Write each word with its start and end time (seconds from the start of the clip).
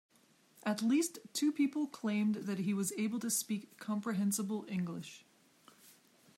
At 0.63 0.81
least 0.81 1.19
two 1.31 1.51
people 1.51 1.85
claimed 1.85 2.33
that 2.47 2.57
he 2.57 2.73
was 2.73 2.91
able 2.93 3.19
to 3.19 3.29
speak 3.29 3.77
comprehensible 3.77 4.65
English. 4.67 5.25